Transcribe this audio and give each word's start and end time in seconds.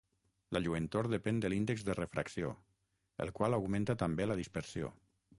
La 0.55 0.59
lluentor 0.67 1.09
depèn 1.13 1.41
de 1.43 1.51
l'índex 1.53 1.83
de 1.89 1.95
refracció, 1.99 2.49
el 3.25 3.33
qual 3.41 3.57
augmenta 3.59 3.97
també 4.05 4.27
la 4.31 4.39
dispersió. 4.41 4.91